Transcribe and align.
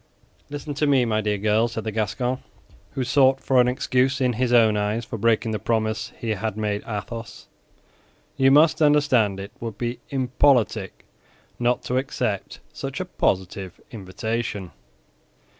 "Listen 0.49 0.73
to 0.73 0.87
me, 0.87 1.05
my 1.05 1.21
dear 1.21 1.37
girl," 1.37 1.67
said 1.67 1.83
the 1.83 1.91
Gascon, 1.91 2.39
who 2.93 3.03
sought 3.03 3.39
for 3.39 3.61
an 3.61 3.67
excuse 3.67 4.19
in 4.19 4.33
his 4.33 4.51
own 4.51 4.75
eyes 4.75 5.05
for 5.05 5.15
breaking 5.15 5.51
the 5.51 5.59
promise 5.59 6.11
he 6.17 6.29
had 6.31 6.57
made 6.57 6.81
Athos; 6.87 7.45
"you 8.35 8.49
must 8.49 8.81
understand 8.81 9.39
it 9.39 9.51
would 9.59 9.77
be 9.77 9.99
impolitic 10.09 11.05
not 11.59 11.83
to 11.83 11.97
accept 11.97 12.61
such 12.73 12.99
a 12.99 13.05
positive 13.05 13.79
invitation. 13.91 14.71